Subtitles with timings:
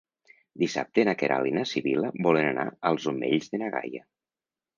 [0.61, 4.05] Dissabte na Queralt i na Sibil·la volen anar als Omells de na Gaia.